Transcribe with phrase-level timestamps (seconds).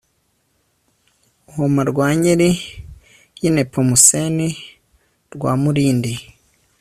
[1.47, 2.49] UbuhomaRwankeri
[3.43, 4.47] Y Nepomuseni
[5.33, 6.13] Rwamurindi